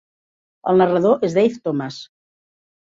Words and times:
El 0.71 0.81
narrador 0.83 1.29
és 1.29 1.37
Dave 1.39 1.63
Thomas. 1.69 2.03